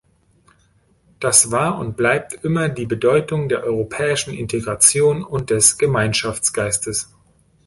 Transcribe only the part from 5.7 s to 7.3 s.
Gemeinschaftsgeistes.